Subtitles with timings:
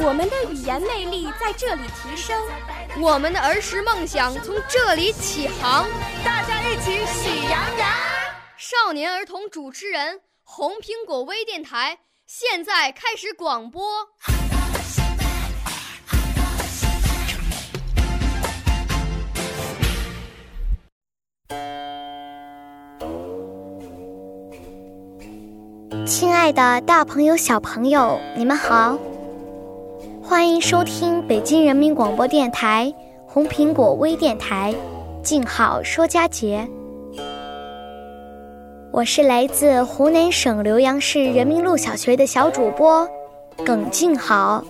[0.00, 2.40] 我们的语言魅力在这里提升，
[3.00, 5.86] 我们的儿时梦想从这里起航。
[6.24, 7.88] 大家一起喜羊羊。
[8.56, 13.82] 少年儿童主持人，红苹果微电台现在开始广播。
[26.06, 28.98] 亲爱的，大朋友、小朋友，你们好，
[30.28, 32.92] 欢迎收听北京人民广播电台
[33.26, 34.74] 红苹果微电台
[35.22, 36.68] 《静好说佳节》。
[38.92, 43.08] 我是来自湖南省浏阳市人民路小学的小主播
[43.64, 44.62] 耿静好。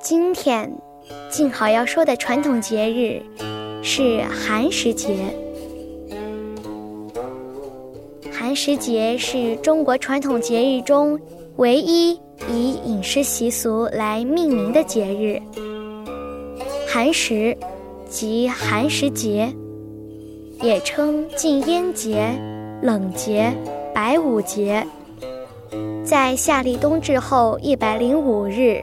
[0.00, 0.72] 今天，
[1.30, 3.20] 静好要说的传统节日
[3.82, 5.18] 是寒食节。
[8.32, 11.20] 寒食节是中国传统节日中
[11.56, 12.18] 唯一
[12.50, 15.40] 以饮食习俗来命名的节日。
[16.88, 17.56] 寒食
[18.08, 19.52] 即寒食节，
[20.60, 22.28] 也称禁烟节、
[22.82, 23.52] 冷节、
[23.94, 24.86] 白午节。
[26.04, 28.82] 在夏历冬至后一百零五日，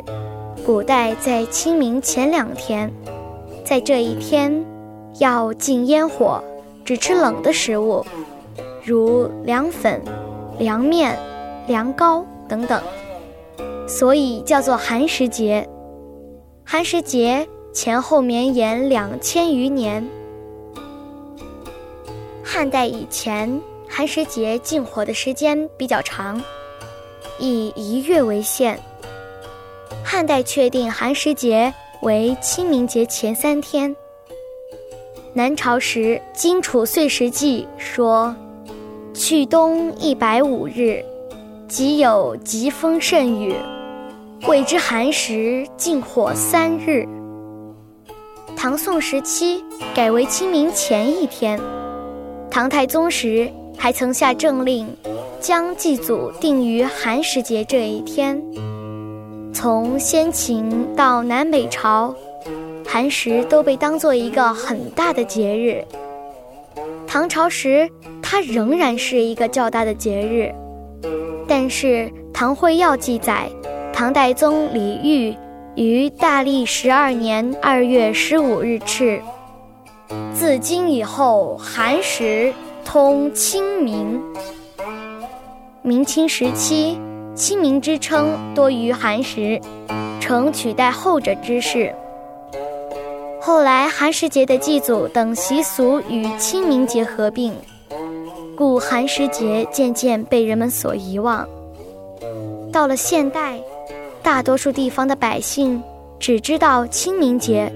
[0.65, 2.91] 古代在清明前两天，
[3.63, 4.65] 在这一天
[5.19, 6.43] 要禁烟火，
[6.83, 8.03] 只吃冷的食物。
[8.83, 10.01] 如凉粉、
[10.57, 11.15] 凉面、
[11.67, 12.81] 凉糕等等，
[13.89, 15.67] 所以叫做寒食节。
[16.63, 20.07] 寒食节前后绵延两千余年。
[22.43, 26.41] 汉代以前，寒食节禁火的时间比较长，
[27.39, 28.79] 以一月为限。
[30.03, 33.93] 汉代确定寒食节为清明节前三天。
[35.33, 38.33] 南朝时《荆楚岁时记》说。
[39.11, 41.03] 去冬一百五日，
[41.67, 43.53] 即有疾风甚雨，
[44.47, 47.05] 谓之寒食，禁火三日。
[48.55, 49.63] 唐宋时期
[49.93, 51.59] 改为清明前一天。
[52.49, 54.87] 唐太宗时还曾下政令，
[55.41, 58.41] 将祭祖定于寒食节这一天。
[59.53, 62.15] 从先秦到南北朝，
[62.87, 65.83] 寒食都被当做一个很大的节日。
[67.05, 67.89] 唐朝时，
[68.21, 70.53] 它仍然是一个较大的节日，
[71.47, 71.87] 但是
[72.33, 73.49] 《唐会要》记载，
[73.93, 75.37] 唐代宗李煜
[75.75, 79.21] 于大历十二年二月十五日敕
[80.33, 82.53] ：“自今以后，寒食
[82.85, 84.21] 通清明。”
[85.81, 86.97] 明清时期，
[87.35, 89.59] 清明之称多于寒食，
[90.19, 91.93] 呈取代后者之势。
[93.41, 97.53] 后来，寒食节的祭祖等习俗与清明节合并，
[98.55, 101.47] 故寒食节渐渐被人们所遗忘。
[102.71, 103.59] 到了现代，
[104.21, 105.81] 大多数地方的百姓
[106.19, 107.71] 只知道清明节，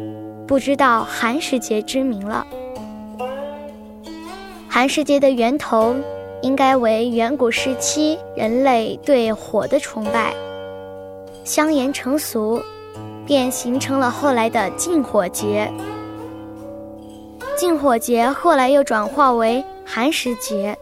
[0.48, 2.46] 不知道寒食节之名了。
[4.70, 5.96] 寒食节的源头
[6.42, 10.34] 应该为远古时期人类对火的崇拜，
[11.44, 12.62] 相沿成俗。
[13.26, 15.72] 便形成了后来的禁火节。
[17.56, 20.78] 禁火节后来又转化为寒食节，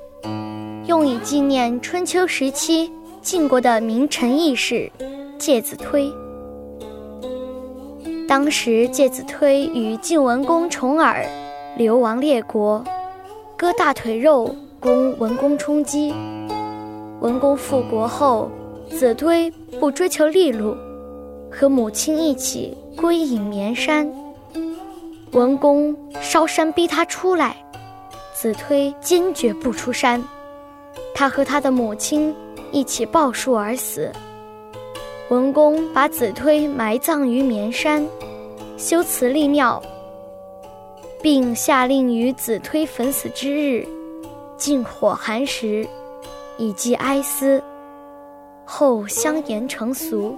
[0.87, 2.91] 用以纪念春秋时期
[3.21, 4.91] 晋国的名臣义士
[5.41, 6.13] 介子推。
[8.27, 11.25] 当时介子推与晋文公重耳
[11.75, 12.83] 流亡列国，
[13.57, 16.13] 割大腿肉供文公充饥。
[17.21, 18.51] 文公复国后，
[18.87, 19.49] 子推
[19.79, 20.77] 不追求利禄。
[21.51, 24.07] 和母亲一起归隐绵山，
[25.31, 27.57] 文公烧山逼他出来，
[28.31, 30.23] 子推坚决不出山，
[31.15, 32.33] 他和他的母亲
[32.71, 34.11] 一起抱树而死。
[35.31, 38.05] 文公把子推埋葬于绵山，
[38.77, 39.81] 修祠立庙，
[41.23, 43.87] 并下令于子推焚死之日，
[44.57, 45.87] 禁火寒食，
[46.57, 47.63] 以寄哀思。
[48.65, 50.35] 后相沿成俗。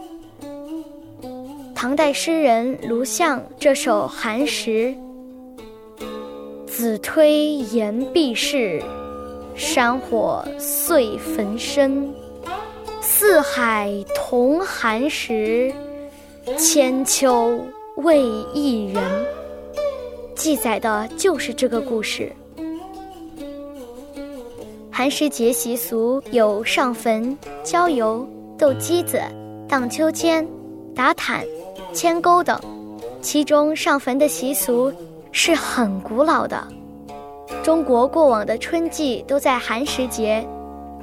[1.73, 4.95] 唐代诗人卢象这首《寒食》：
[6.67, 8.79] 子推言必逝，
[9.55, 12.13] 山火遂焚身。
[13.15, 15.71] 四海同寒食，
[16.57, 17.63] 千秋
[17.97, 18.23] 为
[18.55, 19.03] 一人。
[20.33, 22.33] 记载的就是这个故事。
[24.91, 28.27] 寒食节习俗有上坟、郊游、
[28.57, 29.21] 斗鸡子、
[29.69, 30.45] 荡秋千、
[30.95, 31.45] 打毯、
[31.93, 32.59] 牵钩等，
[33.21, 34.91] 其中上坟的习俗
[35.31, 36.67] 是很古老的。
[37.61, 40.43] 中国过往的春季都在寒食节，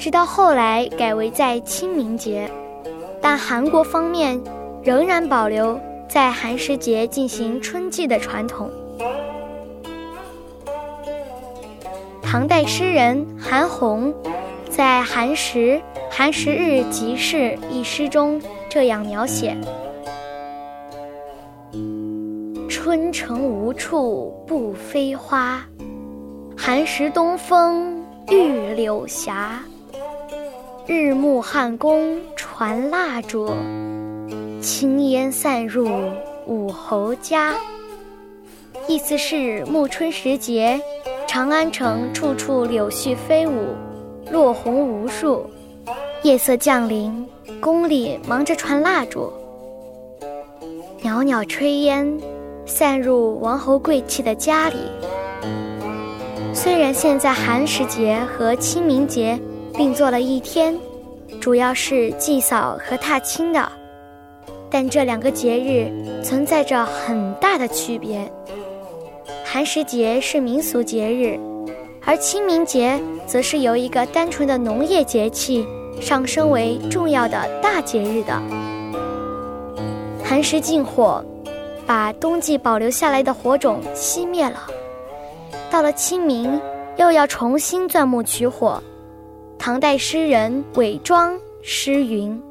[0.00, 2.50] 直到后来改为在清明节，
[3.20, 4.40] 但韩国方面
[4.82, 8.70] 仍然保留在寒食节进行春季的传统。
[12.22, 14.10] 唐代诗人韩翃
[14.70, 15.78] 在《寒食
[16.10, 17.36] 寒食日集市》
[17.70, 19.54] 一诗中这样描写
[22.70, 25.62] ：“春城无处不飞花，
[26.56, 29.30] 寒食东风御柳斜。
[30.92, 33.54] 日暮汉宫传蜡烛，
[34.60, 35.88] 轻烟散入
[36.46, 37.54] 五侯家。”
[38.88, 40.80] 意思是暮春时节。
[41.28, 43.68] 长安城处处柳絮飞舞，
[44.32, 45.48] 落红无数。
[46.24, 47.24] 夜色降临，
[47.60, 49.32] 宫里忙着传蜡烛，
[51.04, 52.20] 袅袅炊烟
[52.66, 54.74] 散入王侯贵戚的家里。
[56.52, 59.38] 虽然现在寒食节和清明节
[59.80, 60.78] 并做了一天，
[61.40, 63.66] 主要是祭扫和踏青的，
[64.68, 65.90] 但这两个节日
[66.22, 68.30] 存在着很大的区别。
[69.42, 71.40] 寒食节是民俗节日，
[72.04, 75.66] 而清明节则是由一个单纯的农业节气
[75.98, 78.38] 上升为重要的大节日的。
[80.22, 81.24] 寒食禁火，
[81.86, 84.66] 把冬季保留下来的火种熄灭了。
[85.70, 86.60] 到了清明，
[86.98, 88.78] 又要重新钻木取火。
[89.62, 92.42] 唐代诗人韦庄诗云：“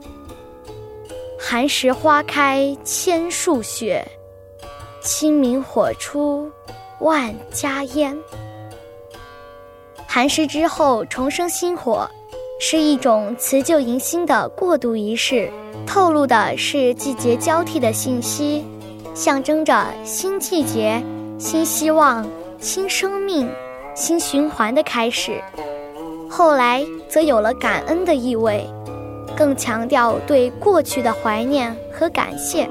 [1.41, 4.07] 寒食花开千树雪，
[5.01, 6.47] 清明火出。”
[7.01, 8.15] 万家烟。
[10.05, 12.07] 寒食之后重生新火，
[12.61, 15.51] 是一种辞旧迎新的过渡仪式，
[15.87, 18.63] 透露的是季节交替的信息，
[19.15, 21.03] 象征着新季节、
[21.39, 22.23] 新希望、
[22.59, 23.49] 新生命、
[23.95, 25.41] 新循环的开始。
[26.29, 28.63] 后来则有了感恩的意味，
[29.35, 32.69] 更强调对过去的怀念和感谢。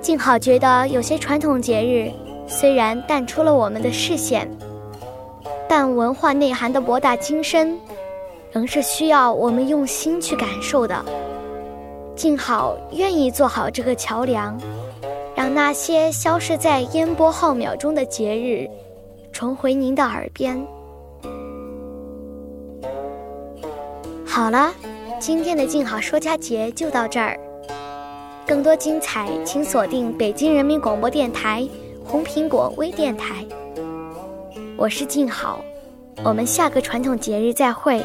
[0.00, 2.10] 静好觉得有些传统节日
[2.46, 4.48] 虽然淡出了我们的视线，
[5.68, 7.76] 但文化内涵的博大精深，
[8.52, 11.04] 仍是需要我们用心去感受的。
[12.14, 14.56] 静好愿意做好这个桥梁，
[15.34, 18.70] 让那些消失在烟波浩渺中的节日，
[19.32, 20.64] 重回您的耳边。
[24.36, 24.70] 好了，
[25.18, 27.40] 今天的静好说家节就到这儿。
[28.46, 31.66] 更多精彩，请锁定北京人民广播电台
[32.04, 33.42] 红苹果微电台。
[34.76, 35.64] 我是静好，
[36.22, 38.04] 我们下个传统节日再会。